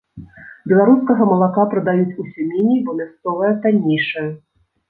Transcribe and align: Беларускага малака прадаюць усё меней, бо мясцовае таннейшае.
Беларускага 0.71 1.27
малака 1.33 1.65
прадаюць 1.75 2.17
усё 2.25 2.41
меней, 2.53 2.81
бо 2.89 2.97
мясцовае 3.03 3.53
таннейшае. 3.67 4.29